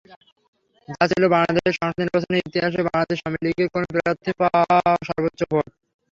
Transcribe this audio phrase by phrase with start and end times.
[0.89, 4.63] যা ছিল বাংলাদেশের সংসদ নির্বাচনের ইতিহাসে বাংলাদেশ আওয়ামী লীগের কোন প্রার্থীর পাওয়া
[5.07, 5.65] সর্বোচ্চ ভোট।